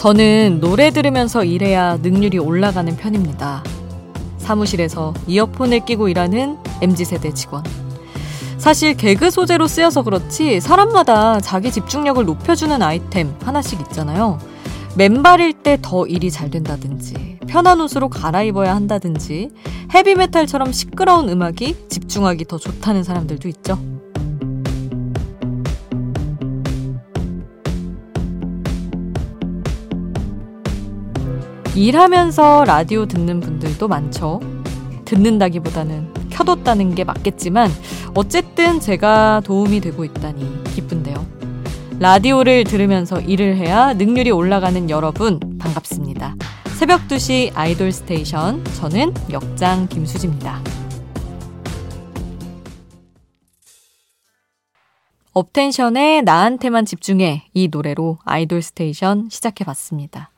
저는 0.00 0.60
노래 0.62 0.88
들으면서 0.88 1.44
일해야 1.44 1.98
능률이 1.98 2.38
올라가는 2.38 2.96
편입니다. 2.96 3.62
사무실에서 4.38 5.12
이어폰을 5.26 5.84
끼고 5.84 6.08
일하는 6.08 6.56
MZ세대 6.80 7.34
직원. 7.34 7.62
사실 8.56 8.96
개그 8.96 9.30
소재로 9.30 9.66
쓰여서 9.66 10.02
그렇지 10.02 10.60
사람마다 10.60 11.38
자기 11.40 11.70
집중력을 11.70 12.24
높여주는 12.24 12.80
아이템 12.80 13.34
하나씩 13.44 13.78
있잖아요. 13.82 14.38
맨발일 14.96 15.52
때 15.52 15.76
더 15.82 16.06
일이 16.06 16.30
잘 16.30 16.50
된다든지, 16.50 17.40
편한 17.46 17.78
옷으로 17.82 18.08
갈아입어야 18.08 18.74
한다든지, 18.74 19.50
헤비메탈처럼 19.94 20.72
시끄러운 20.72 21.28
음악이 21.28 21.76
집중하기 21.90 22.46
더 22.46 22.56
좋다는 22.56 23.04
사람들도 23.04 23.48
있죠. 23.48 23.78
일하면서 31.80 32.64
라디오 32.66 33.06
듣는 33.06 33.40
분들도 33.40 33.88
많죠. 33.88 34.38
듣는다기보다는 35.06 36.12
켜뒀다는 36.28 36.94
게 36.94 37.04
맞겠지만, 37.04 37.70
어쨌든 38.14 38.80
제가 38.80 39.40
도움이 39.46 39.80
되고 39.80 40.04
있다니 40.04 40.64
기쁜데요. 40.74 41.26
라디오를 41.98 42.64
들으면서 42.64 43.18
일을 43.22 43.56
해야 43.56 43.94
능률이 43.94 44.30
올라가는 44.30 44.90
여러분 44.90 45.40
반갑습니다. 45.58 46.36
새벽 46.76 47.08
2시 47.08 47.52
Idol 47.54 47.92
Station 47.92 48.62
저는 48.74 49.14
역장 49.30 49.88
김수지입니다. 49.88 50.60
업텐션의 55.32 56.24
나한테만 56.24 56.84
집중해 56.84 57.48
이 57.54 57.68
노래로 57.68 58.18
Idol 58.24 58.60
Station 58.60 59.28
시작해 59.30 59.64
봤습니다. 59.64 60.30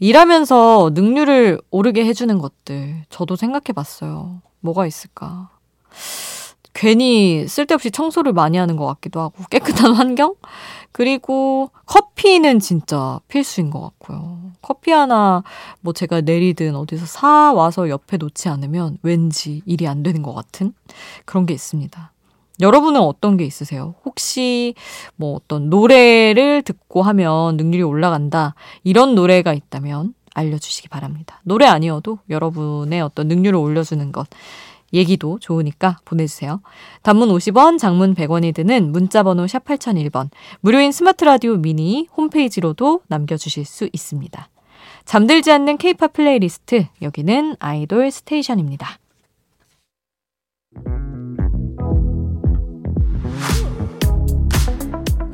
일하면서 0.00 0.92
능률을 0.94 1.60
오르게 1.70 2.04
해주는 2.04 2.38
것들 2.38 3.04
저도 3.10 3.36
생각해 3.36 3.72
봤어요. 3.74 4.40
뭐가 4.60 4.86
있을까? 4.86 5.50
괜히 6.74 7.48
쓸데없이 7.48 7.90
청소를 7.90 8.32
많이 8.32 8.56
하는 8.56 8.76
것 8.76 8.86
같기도 8.86 9.20
하고 9.20 9.42
깨끗한 9.50 9.94
환경? 9.98 10.36
그리고 10.92 11.70
커피는 11.86 12.60
진짜 12.60 13.18
필수인 13.26 13.70
것 13.70 13.80
같고요. 13.80 14.52
커피 14.62 14.92
하나 14.92 15.42
뭐 15.80 15.92
제가 15.92 16.20
내리든 16.20 16.76
어디서 16.76 17.06
사 17.06 17.52
와서 17.52 17.88
옆에 17.88 18.16
놓지 18.16 18.48
않으면 18.48 18.98
왠지 19.02 19.62
일이 19.66 19.88
안 19.88 20.04
되는 20.04 20.22
것 20.22 20.34
같은 20.34 20.72
그런 21.24 21.46
게 21.46 21.54
있습니다. 21.54 22.12
여러분은 22.60 23.00
어떤 23.00 23.36
게 23.36 23.44
있으세요? 23.44 23.94
혹시 24.04 24.74
뭐 25.16 25.34
어떤 25.34 25.70
노래를 25.70 26.62
듣고 26.62 27.02
하면 27.02 27.56
능률이 27.56 27.82
올라간다 27.82 28.54
이런 28.84 29.14
노래가 29.14 29.52
있다면 29.52 30.14
알려주시기 30.34 30.88
바랍니다. 30.88 31.40
노래 31.44 31.66
아니어도 31.66 32.18
여러분의 32.30 33.00
어떤 33.00 33.28
능률을 33.28 33.58
올려주는 33.58 34.12
것 34.12 34.26
얘기도 34.92 35.38
좋으니까 35.38 35.98
보내주세요. 36.04 36.60
단문 37.02 37.28
50원, 37.28 37.78
장문 37.78 38.14
100원이 38.14 38.54
드는 38.54 38.90
문자번호 38.92 39.46
샵 39.46 39.64
8001번, 39.64 40.30
무료인 40.60 40.92
스마트 40.92 41.24
라디오 41.24 41.56
미니 41.56 42.08
홈페이지로도 42.16 43.02
남겨주실 43.08 43.64
수 43.64 43.88
있습니다. 43.92 44.48
잠들지 45.04 45.50
않는 45.52 45.76
케이팝 45.76 46.12
플레이리스트, 46.12 46.86
여기는 47.02 47.56
Idol 47.58 48.10
Station입니다. 48.10 48.98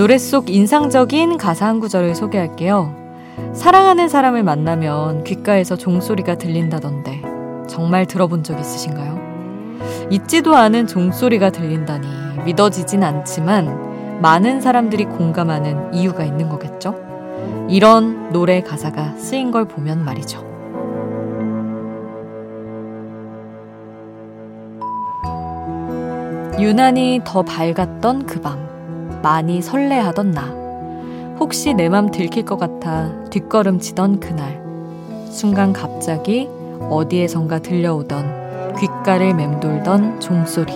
노래 0.00 0.16
속 0.16 0.48
인상적인 0.48 1.36
가사 1.36 1.66
한 1.66 1.78
구절을 1.78 2.14
소개할게요. 2.14 2.96
사랑하는 3.52 4.08
사람을 4.08 4.42
만나면 4.42 5.24
귓가에서 5.24 5.76
종소리가 5.76 6.36
들린다던데 6.36 7.20
정말 7.68 8.06
들어본 8.06 8.42
적 8.42 8.58
있으신가요? 8.58 9.20
잊지도 10.08 10.56
않은 10.56 10.86
종소리가 10.86 11.50
들린다니 11.50 12.06
믿어지진 12.46 13.04
않지만 13.04 14.22
많은 14.22 14.62
사람들이 14.62 15.04
공감하는 15.04 15.92
이유가 15.92 16.24
있는 16.24 16.48
거겠죠? 16.48 16.94
이런 17.68 18.32
노래 18.32 18.62
가사가 18.62 19.18
쓰인 19.18 19.50
걸 19.50 19.66
보면 19.66 20.02
말이죠. 20.02 20.40
유난히 26.58 27.20
더 27.22 27.42
밝았던 27.42 28.24
그 28.24 28.40
밤, 28.40 28.69
많이 29.22 29.62
설레하던 29.62 30.30
나. 30.32 30.46
혹시 31.38 31.74
내 31.74 31.88
맘 31.88 32.10
들킬 32.10 32.44
것 32.44 32.56
같아 32.58 33.10
뒷걸음치던 33.30 34.20
그날. 34.20 34.60
순간 35.30 35.72
갑자기 35.72 36.48
어디에선가 36.90 37.60
들려오던 37.60 38.74
귓가를 38.78 39.34
맴돌던 39.34 40.20
종소리. 40.20 40.72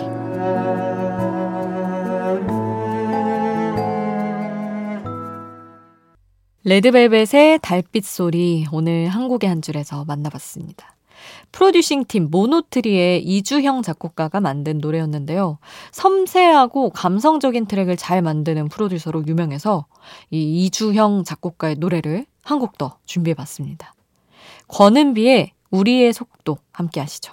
레드벨벳의 6.65 7.59
달빛 7.61 8.05
소리 8.05 8.67
오늘 8.73 9.09
한국의 9.09 9.49
한 9.51 9.61
줄에서 9.61 10.05
만나봤습니다. 10.07 10.94
프로듀싱 11.53 12.05
팀 12.07 12.29
모노트리의 12.31 13.23
이주형 13.23 13.83
작곡가가 13.83 14.41
만든 14.41 14.79
노래였는데요. 14.79 15.59
섬세하고 15.93 16.91
감성적인 16.91 17.67
트랙을 17.67 17.97
잘 17.97 18.23
만드는 18.23 18.69
프로듀서로 18.69 19.25
유명해서 19.27 19.87
이 20.31 20.65
이주형 20.67 21.25
작곡가의 21.25 21.77
노래를 21.77 22.27
한 22.43 22.59
곡 22.59 22.77
더 22.79 22.99
준비해 23.07 23.35
봤습니다. 23.35 23.95
권은비의 24.69 25.53
우리의 25.71 26.13
속도 26.13 26.59
함께 26.73 27.01
하시죠. 27.01 27.33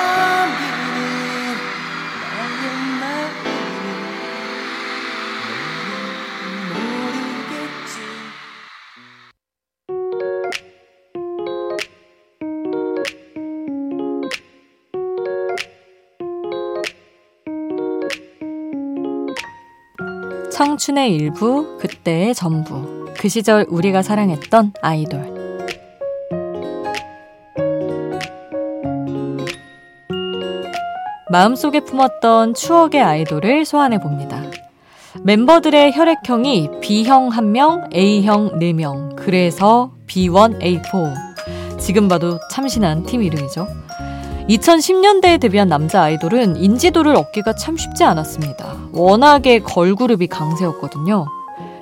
청춘의 20.51 21.15
일부, 21.15 21.77
그때의 21.79 22.35
전부. 22.35 23.05
그 23.17 23.29
시절 23.29 23.65
우리가 23.69 24.01
사랑했던 24.01 24.73
아이돌. 24.81 25.41
마음속에 31.29 31.79
품었던 31.79 32.53
추억의 32.53 33.01
아이돌을 33.01 33.63
소환해 33.63 33.99
봅니다. 33.99 34.43
멤버들의 35.23 35.93
혈액형이 35.93 36.69
B형 36.81 37.29
1명, 37.29 37.95
A형 37.95 38.59
4명. 38.59 39.15
그래서 39.15 39.93
B1A4. 40.07 41.79
지금 41.79 42.09
봐도 42.09 42.37
참신한 42.51 43.05
팀 43.05 43.23
이름이죠. 43.23 43.80
2010년대에 44.51 45.39
데뷔한 45.39 45.69
남자 45.69 46.03
아이돌은 46.03 46.57
인지도를 46.57 47.15
얻기가 47.15 47.53
참 47.55 47.77
쉽지 47.77 48.03
않았습니다. 48.03 48.75
워낙에 48.91 49.59
걸그룹이 49.59 50.27
강세였거든요. 50.27 51.25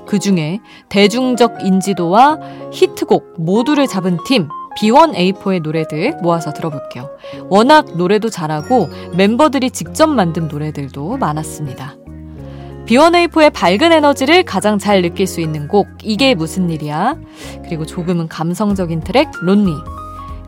그 0.05 0.19
중에 0.19 0.59
대중적 0.89 1.65
인지도와 1.65 2.37
히트곡 2.71 3.35
모두를 3.37 3.87
잡은 3.87 4.17
팀 4.25 4.47
B1A4의 4.79 5.61
노래들 5.61 6.17
모아서 6.21 6.53
들어볼게요. 6.53 7.09
워낙 7.49 7.97
노래도 7.97 8.29
잘하고 8.29 8.89
멤버들이 9.15 9.71
직접 9.71 10.07
만든 10.07 10.47
노래들도 10.47 11.17
많았습니다. 11.17 11.95
B1A4의 12.85 13.51
밝은 13.53 13.91
에너지를 13.91 14.43
가장 14.43 14.77
잘 14.77 15.01
느낄 15.01 15.27
수 15.27 15.41
있는 15.41 15.67
곡 15.67 15.87
이게 16.03 16.33
무슨 16.35 16.69
일이야? 16.69 17.17
그리고 17.63 17.85
조금은 17.85 18.27
감성적인 18.27 19.01
트랙 19.01 19.29
Lonely 19.41 19.73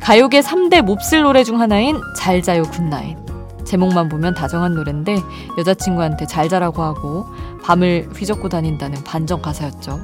가요계 0.02 0.42
3대 0.42 0.82
몹쓸 0.82 1.22
노래 1.22 1.44
중 1.44 1.62
하나인 1.62 2.02
잘 2.18 2.42
자요 2.42 2.64
good 2.64 2.88
night 2.88 3.18
제목만 3.66 4.10
보면 4.10 4.34
다정한 4.34 4.74
노래인데 4.74 5.18
여자친구한테 5.58 6.26
잘 6.26 6.50
자라고 6.50 6.82
하고 6.82 7.26
밤을 7.64 8.10
휘젓고 8.14 8.50
다닌다는 8.50 9.04
반전 9.04 9.42
가사였죠. 9.42 10.00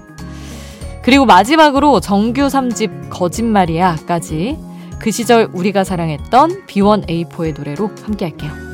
그리고 1.01 1.25
마지막으로 1.25 1.99
정규 1.99 2.43
3집 2.43 3.09
거짓말이야까지 3.09 4.57
그 4.99 5.11
시절 5.11 5.49
우리가 5.53 5.83
사랑했던 5.83 6.65
B1A4의 6.67 7.57
노래로 7.57 7.89
함께 8.03 8.25
할게요. 8.25 8.66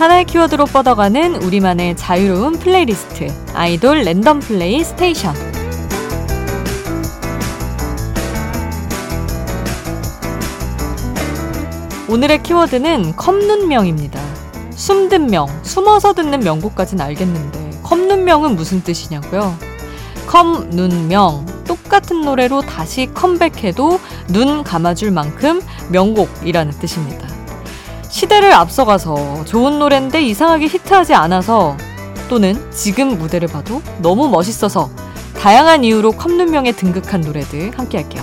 하나의 0.00 0.24
키워드로 0.24 0.64
뻗어가는 0.64 1.42
우리만의 1.42 1.94
자유로운 1.94 2.58
playlist 2.58 3.26
Idol 3.52 4.00
Random 4.04 4.40
Play 4.40 4.82
Station 4.82 5.34
오늘의 12.08 12.42
키워드는 12.42 13.14
컴눈명입니다. 13.16 14.18
숨듣명, 14.70 15.46
숨어서 15.62 16.14
듣는 16.14 16.40
명곡까진 16.40 16.98
알겠는데 16.98 17.82
컴눈명은 17.82 18.56
무슨 18.56 18.82
뜻이냐고요? 18.82 19.54
컴눈명, 20.26 21.64
똑같은 21.66 22.22
노래로 22.22 22.62
다시 22.62 23.04
컴백해도 23.12 24.00
눈 24.28 24.64
감아줄 24.64 25.10
만큼 25.10 25.60
명곡이라는 25.90 26.72
뜻입니다. 26.78 27.29
시대를 28.10 28.52
앞서가서 28.52 29.44
좋은 29.44 29.78
노래인데 29.78 30.22
이상하게 30.22 30.66
히트하지 30.66 31.14
않아서 31.14 31.76
또는 32.28 32.70
지금 32.70 33.16
무대를 33.16 33.48
봐도 33.48 33.80
너무 34.02 34.28
멋있어서 34.28 34.90
다양한 35.38 35.84
이유로 35.84 36.12
컴눈명에 36.12 36.72
등극한 36.72 37.22
노래들 37.22 37.78
함께 37.78 37.98
할게요. 37.98 38.22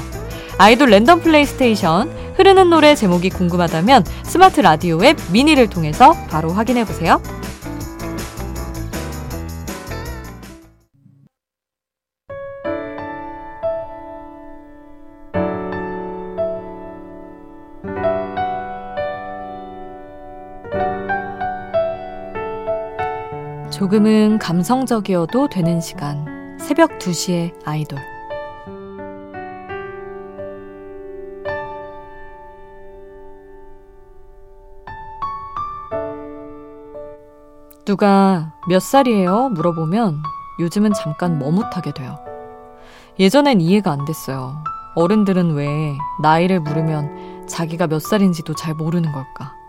Idol 0.58 0.90
Random 0.90 1.22
Play 1.22 1.46
Station 1.46 2.12
흐르는 2.36 2.70
노래 2.70 2.96
제목이 2.96 3.30
궁금하다면 3.30 4.06
스마트 4.24 4.62
라디오 4.62 5.04
앱 5.04 5.18
미니를 5.32 5.70
통해서 5.70 6.14
바로 6.30 6.52
확인해 6.52 6.86
보세요. 6.86 7.22
조금은 23.78 24.40
감성적이어도 24.40 25.50
되는 25.50 25.80
시간. 25.80 26.58
새벽 26.60 26.98
2시에 26.98 27.54
아이돌. 27.64 28.00
누가 37.86 38.52
몇 38.68 38.80
살이에요? 38.80 39.50
물어보면 39.50 40.24
요즘은 40.60 40.94
잠깐 40.94 41.38
머뭇하게 41.38 41.92
돼요. 41.92 42.18
예전엔 43.20 43.62
이해가 43.62 43.92
안 43.92 44.06
됐어요. 44.06 44.56
어른들은 44.96 45.54
왜 45.54 45.96
나이를 46.24 46.62
물으면 46.62 47.46
자기가 47.48 47.86
몇 47.86 48.02
살인지도 48.02 48.56
잘 48.56 48.74
모르는 48.74 49.12
걸까? 49.12 49.67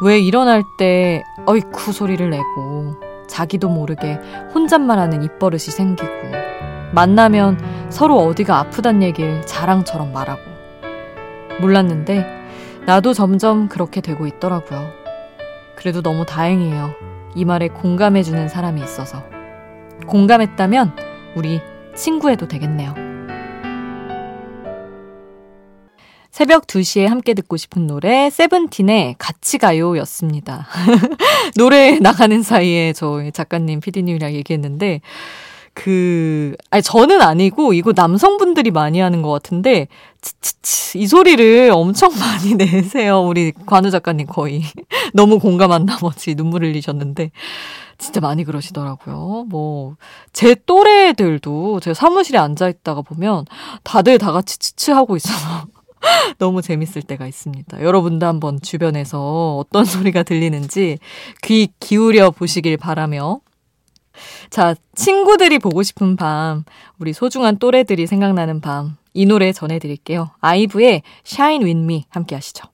왜 0.00 0.20
일어날 0.20 0.62
때 0.78 1.24
어이쿠 1.46 1.92
소리를 1.92 2.30
내고 2.30 2.94
자기도 3.26 3.68
모르게 3.68 4.14
혼잣말하는 4.54 5.22
입버릇이 5.24 5.60
생기고 5.60 6.08
만나면 6.92 7.58
서로 7.90 8.18
어디가 8.18 8.58
아프단 8.58 9.02
얘기를 9.02 9.44
자랑처럼 9.44 10.12
말하고 10.12 10.40
몰랐는데 11.60 12.24
나도 12.86 13.12
점점 13.12 13.68
그렇게 13.68 14.00
되고 14.00 14.26
있더라고요. 14.26 14.88
그래도 15.76 16.00
너무 16.00 16.24
다행이에요. 16.24 16.94
이 17.34 17.44
말에 17.44 17.68
공감해주는 17.68 18.48
사람이 18.48 18.80
있어서. 18.80 19.22
공감했다면 20.06 20.92
우리 21.36 21.60
친구해도 21.94 22.48
되겠네요. 22.48 22.94
새벽 26.38 26.68
2시에 26.68 27.08
함께 27.08 27.34
듣고 27.34 27.56
싶은 27.56 27.88
노래 27.88 28.30
세븐틴의 28.30 29.16
같이 29.18 29.58
가요 29.58 29.98
였습니다. 29.98 30.68
노래 31.58 31.98
나가는 31.98 32.44
사이에 32.44 32.92
저 32.92 33.28
작가님, 33.32 33.80
피디님이랑 33.80 34.34
얘기했는데 34.34 35.00
그, 35.74 36.54
아니, 36.70 36.80
저는 36.80 37.22
아니고, 37.22 37.72
이거 37.72 37.92
남성분들이 37.94 38.70
많이 38.70 39.00
하는 39.00 39.22
것 39.22 39.30
같은데, 39.30 39.88
츠츠츠, 40.20 40.98
이 40.98 41.06
소리를 41.08 41.70
엄청 41.72 42.10
많이 42.18 42.54
내세요. 42.54 43.20
우리 43.20 43.52
관우 43.66 43.90
작가님 43.90 44.26
거의. 44.26 44.62
너무 45.14 45.38
공감한 45.38 45.86
나머지 45.86 46.34
눈물 46.34 46.64
흘리셨는데, 46.64 47.30
진짜 47.98 48.20
많이 48.20 48.42
그러시더라고요. 48.42 49.46
뭐, 49.48 49.96
제 50.32 50.56
또래들도 50.66 51.78
제가 51.78 51.94
사무실에 51.94 52.38
앉아 52.38 52.68
있다가 52.68 53.02
보면, 53.02 53.44
다들 53.84 54.18
다 54.18 54.32
같이 54.32 54.58
츠츠 54.58 54.90
하고 54.90 55.16
있어서. 55.16 55.66
너무 56.38 56.62
재밌을 56.62 57.02
때가 57.02 57.26
있습니다. 57.26 57.82
여러분도 57.82 58.26
한번 58.26 58.60
주변에서 58.60 59.56
어떤 59.56 59.84
소리가 59.86 60.22
들리는지 60.22 60.98
귀 61.42 61.68
기울여 61.80 62.30
보시길 62.30 62.76
바라며 62.76 63.40
자, 64.50 64.74
친구들이 64.94 65.58
보고 65.58 65.82
싶은 65.82 66.16
밤, 66.16 66.64
우리 66.98 67.12
소중한 67.12 67.58
또래들이 67.58 68.06
생각나는 68.06 68.60
밤, 68.60 68.96
이 69.14 69.26
노래 69.26 69.52
전해드릴게요. 69.52 70.30
아이브의 70.40 71.02
Shine 71.24 71.64
With 71.64 71.84
Me 71.84 72.04
함께 72.08 72.34
하시죠. 72.34 72.68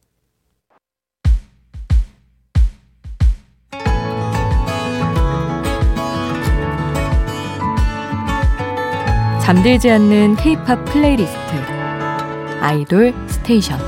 잠들지 9.43 9.91
않는 9.91 10.37
K-팝 10.37 10.87
playlist 10.87 11.74
Idol 12.65 13.13
Station 13.29 13.79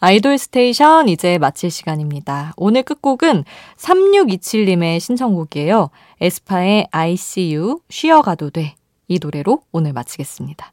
Idol 0.00 0.38
Station 0.38 1.10
이제 1.10 1.36
마칠 1.36 1.70
시간입니다. 1.70 2.54
오늘 2.56 2.82
끝곡은 2.82 3.44
3627님의 3.76 4.98
신청곡이에요. 5.00 5.90
aespa의 6.22 6.88
ICU 6.90 7.80
쉬어가도 7.90 8.48
돼. 8.48 8.76
이 9.08 9.18
노래로 9.20 9.60
오늘 9.72 9.92
마치겠습니다. 9.92 10.72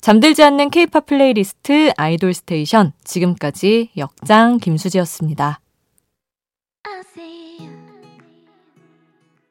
잠들지 0.00 0.42
않는 0.42 0.70
케이팝 0.70 1.06
playlist 1.06 1.92
Idol 1.96 2.34
Station 2.34 2.92
지금까지 3.04 3.90
역장 3.96 4.58
김수지였습니다. 4.58 5.60